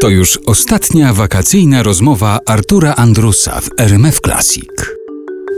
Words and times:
To 0.00 0.08
już 0.08 0.38
ostatnia 0.46 1.14
wakacyjna 1.14 1.82
rozmowa 1.82 2.38
Artura 2.46 2.94
Andrusa 2.94 3.60
w 3.60 3.68
RMF 3.80 4.20
Classic. 4.20 4.70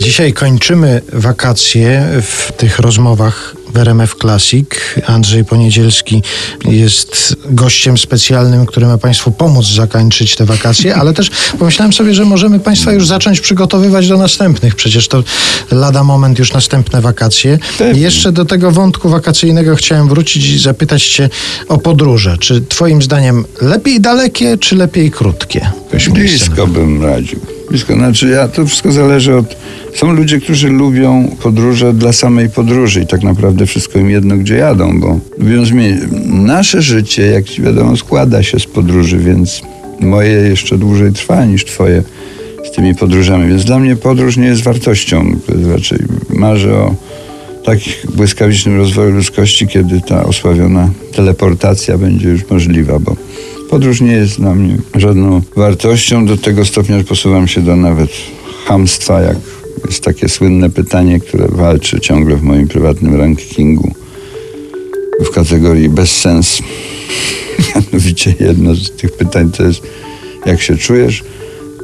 Dzisiaj 0.00 0.32
kończymy 0.32 1.02
wakacje 1.12 2.08
w 2.22 2.52
tych 2.52 2.78
rozmowach 2.78 3.54
w 3.76 3.78
RMF 3.78 4.14
Classic. 4.20 4.68
Andrzej 5.06 5.44
Poniedzielski 5.44 6.22
jest 6.68 7.36
gościem 7.50 7.98
specjalnym, 7.98 8.66
który 8.66 8.86
ma 8.86 8.98
Państwu 8.98 9.30
pomóc 9.30 9.66
zakończyć 9.66 10.36
te 10.36 10.44
wakacje, 10.44 10.96
ale 10.96 11.14
też 11.14 11.30
pomyślałem 11.58 11.92
sobie, 11.92 12.14
że 12.14 12.24
możemy 12.24 12.60
Państwa 12.60 12.92
już 12.92 13.06
zacząć 13.06 13.40
przygotowywać 13.40 14.08
do 14.08 14.18
następnych. 14.18 14.74
Przecież 14.74 15.08
to 15.08 15.24
lada 15.70 16.04
moment 16.04 16.38
już 16.38 16.52
następne 16.52 17.00
wakacje. 17.00 17.58
I 17.94 18.00
jeszcze 18.00 18.32
do 18.32 18.44
tego 18.44 18.70
wątku 18.70 19.08
wakacyjnego 19.08 19.76
chciałem 19.76 20.08
wrócić 20.08 20.46
i 20.46 20.58
zapytać 20.58 21.06
Cię 21.06 21.28
o 21.68 21.78
podróże. 21.78 22.38
Czy 22.38 22.60
Twoim 22.60 23.02
zdaniem 23.02 23.44
lepiej 23.60 24.00
dalekie, 24.00 24.58
czy 24.58 24.76
lepiej 24.76 25.10
krótkie? 25.10 25.70
Blisko 26.12 26.66
bym 26.66 27.04
radził. 27.04 27.40
Blisko. 27.68 27.94
Znaczy 27.94 28.28
ja, 28.28 28.48
to 28.48 28.66
wszystko 28.66 28.92
zależy 28.92 29.36
od... 29.36 29.56
Są 29.96 30.12
ludzie, 30.12 30.40
którzy 30.40 30.68
lubią 30.68 31.36
podróże 31.42 31.92
dla 31.92 32.12
samej 32.12 32.50
podróży 32.50 33.02
i 33.02 33.06
tak 33.06 33.22
naprawdę 33.22 33.66
wszystko 33.66 33.98
im 33.98 34.10
jedno, 34.10 34.36
gdzie 34.36 34.56
jadą, 34.56 35.00
bo 35.00 35.18
lubią 35.38 35.64
zmienić. 35.64 36.00
Nasze 36.26 36.82
życie, 36.82 37.26
jak 37.26 37.44
ci 37.44 37.62
wiadomo, 37.62 37.96
składa 37.96 38.42
się 38.42 38.58
z 38.58 38.66
podróży, 38.66 39.18
więc 39.18 39.62
moje 40.00 40.32
jeszcze 40.32 40.78
dłużej 40.78 41.12
trwa 41.12 41.44
niż 41.44 41.64
twoje 41.64 42.02
z 42.64 42.70
tymi 42.70 42.94
podróżami. 42.94 43.48
Więc 43.48 43.64
dla 43.64 43.78
mnie 43.78 43.96
podróż 43.96 44.36
nie 44.36 44.46
jest 44.46 44.62
wartością. 44.62 45.36
Raczej 45.72 45.98
marzę 46.30 46.74
o 46.74 46.94
takim 47.64 47.92
błyskawicznym 48.14 48.76
rozwoju 48.76 49.10
ludzkości, 49.10 49.68
kiedy 49.68 50.00
ta 50.00 50.24
osławiona 50.24 50.90
teleportacja 51.14 51.98
będzie 51.98 52.28
już 52.28 52.50
możliwa, 52.50 52.98
bo 52.98 53.16
podróż 53.70 54.00
nie 54.00 54.12
jest 54.12 54.40
dla 54.40 54.54
mnie 54.54 54.76
żadną 54.94 55.42
wartością 55.56 56.26
do 56.26 56.36
tego 56.36 56.64
stopnia, 56.64 56.98
że 56.98 57.04
posuwam 57.04 57.48
się 57.48 57.60
do 57.60 57.76
nawet 57.76 58.10
hamstwa, 58.66 59.20
jak 59.20 59.36
jest 59.84 60.00
takie 60.00 60.28
słynne 60.28 60.70
pytanie, 60.70 61.20
które 61.20 61.48
walczy 61.48 62.00
ciągle 62.00 62.36
w 62.36 62.42
moim 62.42 62.68
prywatnym 62.68 63.16
rankingu 63.16 63.94
w 65.24 65.30
kategorii 65.30 65.88
bezsens. 65.88 66.58
Mianowicie 67.74 68.34
jedno 68.40 68.74
z 68.74 68.90
tych 68.90 69.12
pytań 69.12 69.50
to 69.50 69.62
jest 69.62 69.82
jak 70.46 70.62
się 70.62 70.76
czujesz, 70.76 71.24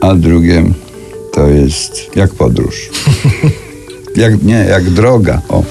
a 0.00 0.14
drugie 0.14 0.64
to 1.32 1.48
jest 1.48 2.16
jak 2.16 2.34
podróż. 2.34 2.76
Jak, 4.16 4.42
nie, 4.42 4.66
jak 4.68 4.90
droga. 4.90 5.42
O. 5.48 5.64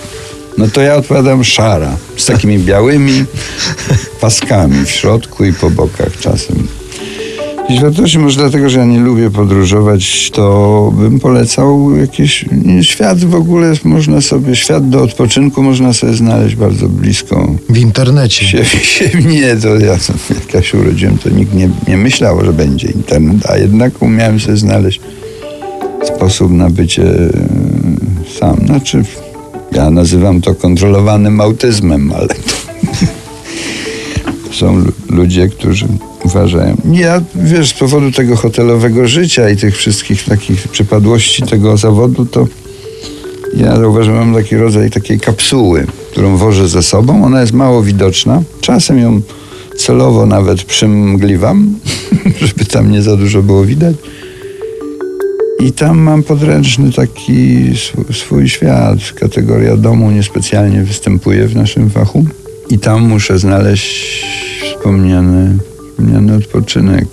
No 0.57 0.67
to 0.67 0.81
ja 0.81 0.95
odpowiadam 0.95 1.43
szara, 1.43 1.97
z 2.17 2.25
takimi 2.25 2.59
białymi 2.59 3.25
paskami 4.21 4.85
w 4.85 4.89
środku 4.89 5.45
i 5.45 5.53
po 5.53 5.69
bokach 5.69 6.19
czasem. 6.19 6.67
I 7.71 7.79
wartości 7.79 8.19
może 8.19 8.39
dlatego, 8.39 8.69
że 8.69 8.79
ja 8.79 8.85
nie 8.85 8.99
lubię 8.99 9.29
podróżować, 9.29 10.31
to 10.31 10.93
bym 10.97 11.19
polecał 11.19 11.97
jakiś 11.97 12.45
świat 12.81 13.19
w 13.19 13.35
ogóle 13.35 13.73
można 13.83 14.21
sobie, 14.21 14.55
świat 14.55 14.89
do 14.89 15.03
odpoczynku 15.03 15.63
można 15.63 15.93
sobie 15.93 16.13
znaleźć 16.13 16.55
bardzo 16.55 16.89
blisko 16.89 17.55
W 17.69 17.77
internecie. 17.77 18.45
się, 18.45 18.65
się 18.93 19.09
nie, 19.25 19.55
to 19.55 19.67
ja 19.79 19.91
jak 20.29 20.53
ja 20.53 20.61
się 20.61 20.77
urodziłem, 20.77 21.17
to 21.17 21.29
nikt 21.29 21.53
nie, 21.53 21.69
nie 21.87 21.97
myślał, 21.97 22.45
że 22.45 22.53
będzie 22.53 22.87
internet, 22.87 23.49
a 23.49 23.57
jednak 23.57 24.01
umiałem 24.01 24.39
sobie 24.39 24.57
znaleźć 24.57 25.01
sposób 26.03 26.51
na 26.51 26.69
bycie 26.69 27.03
e, 27.03 27.29
sam. 28.39 28.65
Znaczy, 28.65 29.03
ja 29.71 29.89
nazywam 29.89 30.41
to 30.41 30.55
kontrolowanym 30.55 31.41
autyzmem, 31.41 32.11
ale 32.15 32.27
to 32.27 32.53
są 34.59 34.77
lu- 34.77 34.91
ludzie, 35.09 35.49
którzy 35.49 35.87
uważają. 36.23 36.77
Ja, 36.91 37.21
wiesz, 37.35 37.69
z 37.69 37.73
powodu 37.73 38.11
tego 38.11 38.35
hotelowego 38.35 39.07
życia 39.07 39.49
i 39.49 39.57
tych 39.57 39.77
wszystkich 39.77 40.23
takich 40.23 40.67
przypadłości 40.67 41.43
tego 41.43 41.77
zawodu, 41.77 42.25
to 42.25 42.47
ja 43.57 43.79
zauważyłem, 43.79 44.19
mam 44.19 44.43
taki 44.43 44.57
rodzaj 44.57 44.91
takiej 44.91 45.19
kapsuły, 45.19 45.87
którą 46.11 46.37
wożę 46.37 46.67
ze 46.67 46.83
sobą. 46.83 47.25
Ona 47.25 47.41
jest 47.41 47.53
mało 47.53 47.83
widoczna. 47.83 48.43
Czasem 48.61 48.99
ją 48.99 49.21
celowo 49.77 50.25
nawet 50.25 50.63
przymgliwam, 50.63 51.75
żeby 52.41 52.65
tam 52.65 52.91
nie 52.91 53.01
za 53.01 53.17
dużo 53.17 53.43
było 53.43 53.65
widać. 53.65 53.95
I 55.59 55.71
tam 55.71 55.99
mam 55.99 56.23
podręczny 56.23 56.91
taki 56.91 57.69
sw- 57.71 58.13
swój 58.13 58.49
świat. 58.49 58.97
Kategoria 59.15 59.77
domu 59.77 60.11
niespecjalnie 60.11 60.83
występuje 60.83 61.47
w 61.47 61.55
naszym 61.55 61.89
fachu. 61.89 62.25
I 62.69 62.79
tam 62.79 63.01
muszę 63.01 63.39
znaleźć 63.39 64.25
wspomniany, 64.63 65.57
wspomniany 66.01 66.35
odpoczynek. 66.35 67.05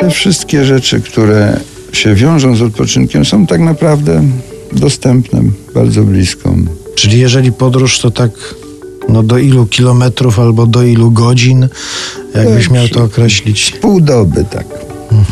Te 0.00 0.10
wszystkie 0.10 0.64
rzeczy, 0.64 1.00
które 1.00 1.60
się 1.92 2.14
wiążą 2.14 2.56
z 2.56 2.62
odpoczynkiem, 2.62 3.24
są 3.24 3.46
tak 3.46 3.60
naprawdę 3.60 4.22
dostępne 4.72 5.42
bardzo 5.74 6.02
blisko. 6.02 6.54
Czyli 6.94 7.20
jeżeli 7.20 7.52
podróż, 7.52 7.98
to 7.98 8.10
tak 8.10 8.30
no 9.08 9.22
do 9.22 9.38
ilu 9.38 9.66
kilometrów 9.66 10.38
albo 10.38 10.66
do 10.66 10.82
ilu 10.82 11.10
godzin, 11.10 11.68
jakbyś 12.34 12.70
miał 12.70 12.88
to 12.88 13.04
określić? 13.04 13.72
Pół 13.80 14.00
doby, 14.00 14.44
tak, 14.50 14.66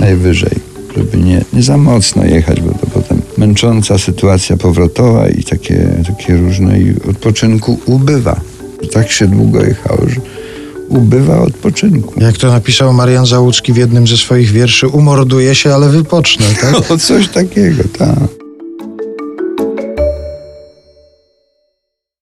najwyżej. 0.00 0.58
Żeby 0.96 1.16
nie, 1.18 1.44
nie 1.52 1.62
za 1.62 1.76
mocno 1.76 2.24
jechać, 2.24 2.60
bo 2.60 2.70
to 2.70 2.86
potem 2.86 3.22
męcząca 3.38 3.98
sytuacja 3.98 4.56
powrotowa 4.56 5.28
i 5.28 5.44
takie, 5.44 5.88
takie 6.06 6.36
różne 6.36 6.80
i 6.80 6.94
odpoczynku 7.10 7.78
ubywa. 7.86 8.40
Tak 8.92 9.10
się 9.10 9.26
długo 9.26 9.64
jechało, 9.64 10.08
że 10.08 10.20
ubywa 10.96 11.40
odpoczynku. 11.40 12.20
Jak 12.20 12.36
to 12.36 12.48
napisał 12.48 12.92
Marian 12.92 13.26
Załucki 13.26 13.72
w 13.72 13.76
jednym 13.76 14.06
ze 14.06 14.16
swoich 14.16 14.50
wierszy, 14.50 14.88
umorduję 14.88 15.54
się, 15.54 15.74
ale 15.74 15.88
wypocznę, 15.88 16.46
tak? 16.60 16.76
O, 16.90 16.98
coś 16.98 17.28
takiego, 17.28 17.82
tak. 17.98 18.45